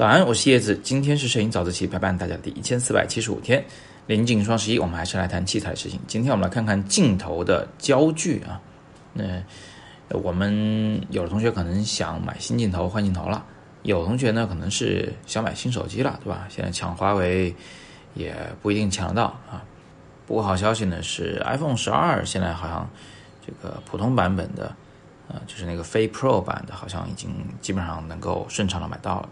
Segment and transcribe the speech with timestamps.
[0.00, 0.74] 早安，我是叶子。
[0.82, 3.62] 今天是摄影早自习陪伴大家的第一千四百七十五天，
[4.06, 6.00] 临近双十一，我们还是来谈器材的事情。
[6.06, 8.58] 今天我们来看看镜头的焦距啊。
[9.12, 9.22] 那
[10.08, 13.44] 我们有的同学可能想买新镜头换镜头了，
[13.82, 16.46] 有同学呢可能是想买新手机了，对吧？
[16.48, 17.54] 现在抢华为
[18.14, 19.62] 也不一定抢得到啊。
[20.26, 22.88] 不过好消息呢是，iPhone 十二现在好像
[23.46, 24.74] 这个普通版本的，
[25.28, 27.30] 呃，就是那个非 Pro 版的，好像已经
[27.60, 29.28] 基本上能够顺畅的买到了。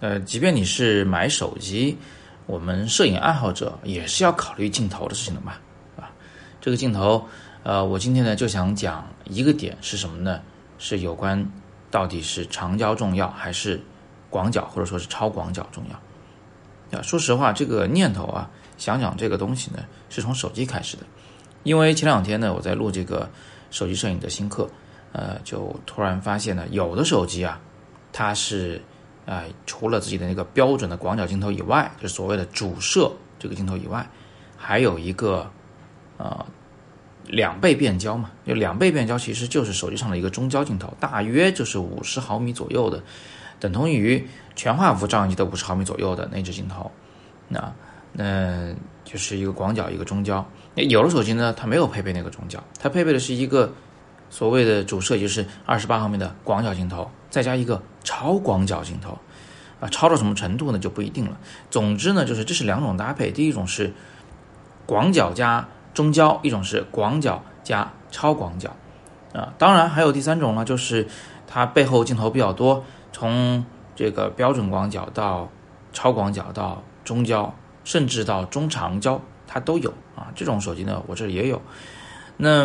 [0.00, 1.98] 呃，即便你是买手机，
[2.46, 5.52] 我们摄影爱好者也是要考虑镜头的事情的嘛，
[5.98, 6.10] 啊，
[6.58, 7.22] 这个镜头，
[7.64, 10.40] 呃，我今天呢就想讲一个点是什么呢？
[10.78, 11.46] 是有关
[11.90, 13.78] 到底是长焦重要还是
[14.30, 16.98] 广角或者说是超广角重要？
[16.98, 18.48] 啊，说实话，这个念头啊，
[18.78, 21.02] 想讲这个东西呢，是从手机开始的，
[21.62, 23.28] 因为前两天呢，我在录这个
[23.70, 24.66] 手机摄影的新课，
[25.12, 27.60] 呃，就突然发现呢，有的手机啊，
[28.14, 28.80] 它是。
[29.30, 34.04] 啊，除了自己的那个标准的广角镜头以外，就是所谓的主摄这个镜头以外，
[34.56, 35.48] 还有一个
[36.16, 36.44] 呃
[37.28, 43.00] 两倍变焦嘛，就两倍变焦其实就是手机上的一个中焦镜头，大约就是五十毫米左右的，
[43.60, 46.90] 等同于全画幅照相机的五十毫米左右的那只镜头。
[47.46, 47.72] 那
[48.12, 50.44] 那就是一个广角，一个中焦。
[50.74, 53.72] 那有的手机呢，它没有配备那个中焦，它配备的是一个
[54.30, 57.10] 所谓的主摄，就是二十八毫米的广角镜头。
[57.28, 59.16] 再加一个超广角镜头，
[59.78, 60.78] 啊，超到什么程度呢？
[60.80, 61.38] 就不一定了。
[61.70, 63.92] 总之呢，就是这是两种搭配，第一种是
[64.84, 68.74] 广角加中焦，一种是广角加超广角，
[69.32, 71.06] 啊，当然还有第三种呢，就是
[71.46, 75.48] 它背后镜头比较多，从这个标准广角到
[75.92, 77.54] 超广角到中焦，
[77.84, 80.32] 甚至到中长焦，它都有啊。
[80.34, 81.62] 这种手机呢，我这里也有。
[82.38, 82.64] 那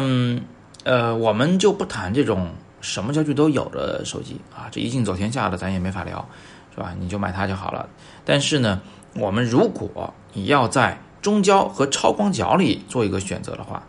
[0.85, 2.49] 呃，我们就不谈这种。
[2.81, 6.23] 什么焦距都有的手机啊，这一镜走天下的咱也没法聊，
[6.71, 6.93] 是吧？
[6.99, 7.89] 你就买它就好了。
[8.23, 8.79] 但是呢，
[9.15, 13.81] 我们如果你要在中焦和超广角里做一个选择的话，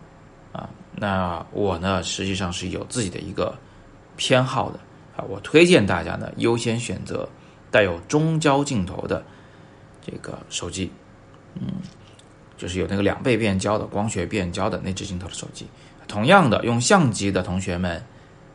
[0.51, 3.55] 啊，那我呢实际上是有自己的一个
[4.17, 4.79] 偏好的
[5.15, 5.23] 啊。
[5.29, 7.29] 我推荐大家呢优先选择
[7.71, 9.23] 带有中焦镜头的
[10.01, 10.91] 这个手机，
[11.57, 11.67] 嗯，
[12.57, 15.67] 就是有那个两倍变焦的光学变焦的那只镜头的手机。
[16.09, 18.03] 同样的，用相机的同学们。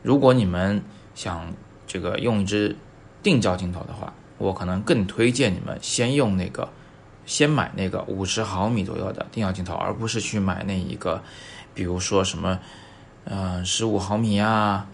[0.03, 0.81] 如果你们
[1.13, 1.53] 想
[1.85, 2.75] 这个用一支
[3.21, 6.69] 定焦镜头的话，我可能更推荐你们先用那个，
[7.25, 11.21] 先买那个五十毫米左右的定焦镜头，而不是去买那一个，
[11.73, 12.59] 比如说什么，
[13.25, 14.87] 嗯，十五毫米啊，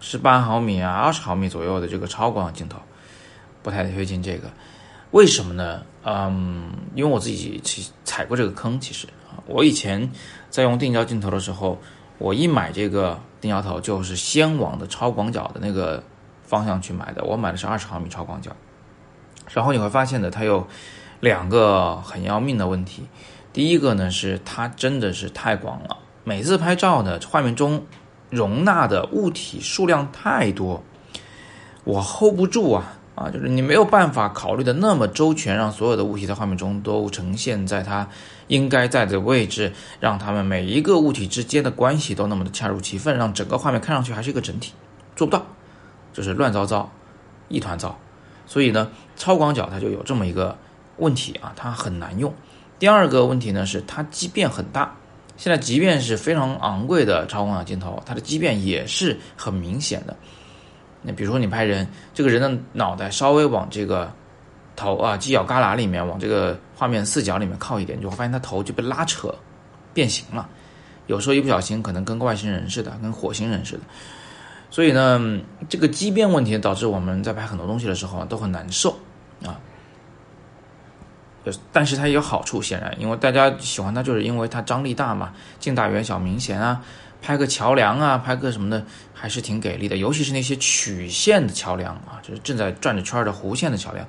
[0.00, 2.78] 十八毫米啊，二十毫米左右的这个超广角镜头，
[3.62, 4.50] 不太推荐这个。
[5.12, 5.82] 为什么呢？
[6.04, 8.78] 嗯，因为我自己去踩过这个坑。
[8.80, 10.10] 其实啊，我以前
[10.48, 11.78] 在用定焦镜头的时候。
[12.22, 16.04] 我一买这个定焦头，就是先往的超广角的那个
[16.42, 17.24] 方向去买的。
[17.24, 18.54] 我买的是二十毫米超广角，
[19.54, 20.68] 然后你会发现呢，它有
[21.20, 23.08] 两个很要命的问题。
[23.54, 27.86] 第一个呢是它真的是太广了，每次拍照呢，画面中
[28.28, 30.84] 容纳的物体数量太多，
[31.84, 32.98] 我 hold 不住啊。
[33.20, 38.08] 啊，就是你没有办法考虑的那么周全，让所有的物体在画面中都呈现在它
[38.46, 39.70] 应该在的位置，
[40.00, 44.72] 让它们每一个物体之间的关系都那么的恰如其分，让整个画面看上去还是一个整体，
[45.14, 45.44] 做不到，
[46.14, 46.90] 就是乱糟糟，
[47.50, 47.98] 一团糟。
[48.46, 50.56] 所以呢，超广角它就有这么一个
[50.96, 52.32] 问题啊，它很难用。
[52.78, 54.96] 第二个问题呢是它畸变很大，
[55.36, 60.16] 现在即便是非常昂贵的超广角镜头，它的畸变也是很明显的。
[61.02, 64.12] 那比如说你拍人，这个人的脑袋稍微往这个
[64.76, 69.34] 头啊犄角旮旯里面，往这个画面四角里面靠一点，你就会发现他头就被拉扯
[69.94, 70.48] 变形了。
[71.06, 73.82] 有时候一不小心可能跟外星人似的，跟火星人似的。
[74.70, 78.96] 所以呢，这个畸变问题导致我们在拍很多东西的时候都很难受
[79.44, 79.58] 啊。
[81.72, 86.82] 但是它也有好处，显然，因为大家喜欢它，就是因为它张力大嘛，近大远小明显啊。
[87.22, 89.96] 拍个桥梁啊，拍个什么的，还是挺给力的。
[89.96, 94.06] 尤其是那些曲线的桥梁啊，就是正在转着圈的弧线的桥梁，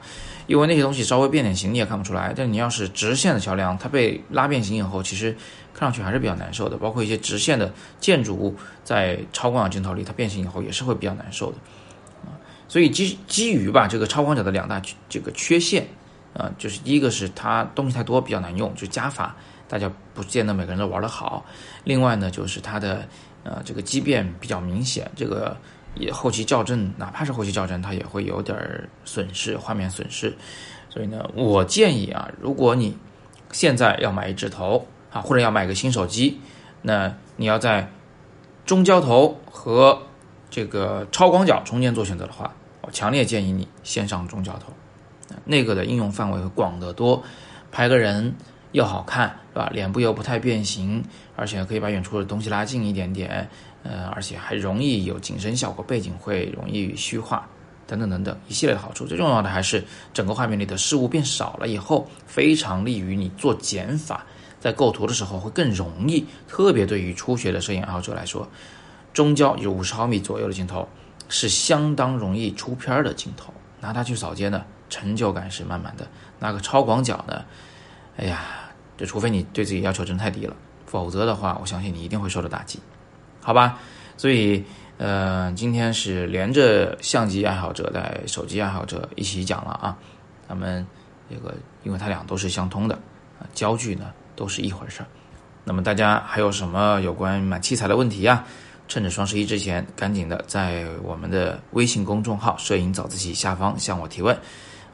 [0.48, 2.34] 因为那些东西稍微变点形你也看不出来。
[2.36, 5.36] 但你要是直线的桥梁，它被拉变形以后，其实
[5.74, 6.78] 看上去还是比较难受的。
[6.78, 11.58] 包括一些直线的建筑物，在超广角镜头里它变形以后也是会比较难受的
[12.24, 12.32] 啊。
[12.70, 15.86] 所以基基于吧这个超广角的两大这个缺陷
[16.34, 19.36] 啊，就是第一个是它东西太多比较难用，就加法。
[19.72, 21.46] 大家不见得每个人都玩得好，
[21.86, 23.08] 另外呢，就是它的
[23.46, 25.56] 呃这个畸变比较明显，这个
[25.96, 28.60] 也后期校正，哪怕是后期校正，它也会有点
[29.06, 30.36] 损失，画面损失。
[30.90, 32.98] 所以呢，我建议啊，如果你
[33.54, 36.42] 现在要买一指头啊，或者要买个新手机，
[36.82, 37.90] 那你要在
[38.66, 40.02] 中焦头和
[40.50, 44.74] 这个超广角中间做选择的话，我强烈建议你先上中焦头
[45.46, 47.24] 那个的应用范围会广得多，
[47.72, 48.36] 拍个人
[48.72, 49.70] 又好看，是吧？
[49.74, 51.04] 脸部又不太变形，
[51.36, 53.50] 而且可以把远处的东西拉近一点点，
[53.84, 57.48] 呃，而且还容易有景深效果，背景会容易虚化，
[57.86, 59.06] 等等等等一系列的好处。
[59.06, 59.84] 最重要的还是
[60.14, 64.26] 整个画面里的事物变少了以后，非常利于你做减法，
[64.60, 66.26] 在构图的时候会更容易。
[66.48, 68.48] 特别对于初学的摄影爱好者来说，
[69.14, 70.88] 中焦有五十毫米左右的镜头
[71.28, 74.64] 是相当容易出片的镜头，拿它去扫街呢。
[74.90, 76.06] 成就感是满满的，
[76.38, 77.46] 那个超广角呢？
[78.18, 78.42] 哎呀，
[79.02, 80.56] 这除非你对自己要求真太低了，
[80.86, 82.80] 否则的话，我相信你一定会受到打击，
[83.42, 83.80] 好吧？
[84.16, 84.64] 所以，
[85.00, 89.98] 呃，今天是连着相机爱好者带手机爱好者一起讲了啊。
[90.48, 90.86] 咱们
[91.28, 92.94] 这个，因为它俩都是相通的
[93.40, 95.08] 啊，焦距呢都是一回事儿。
[95.64, 98.46] 那么大家还有什么有关买器材的问题呀？
[98.88, 104.38] 趁着双十一之前，赶紧的在我们的微信公众号“摄影早自习”下方向我提问。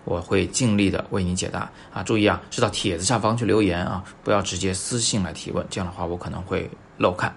[0.07, 2.01] 我会尽力的为你解答啊！
[2.01, 7.35] 注意啊，是到帖子下方去留言啊，不要直接私信来提问，这样的话我可能会漏看。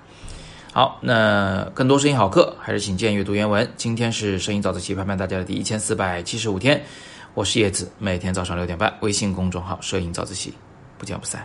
[0.72, 3.68] 好，那更多摄影好课还是请见阅读原文。
[3.76, 6.80] 今天是摄影早自习陪伴大家的第一千四百七十五天，
[7.34, 10.54] 我是叶子，每天早上六点半，微信公众号“摄影早自习”，
[10.96, 11.44] 不见不散。